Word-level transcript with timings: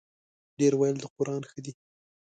ډېر 0.57 0.73
ویل 0.79 0.97
د 1.01 1.05
قران 1.15 1.41
ښه 1.49 1.59
دی. 1.65 1.73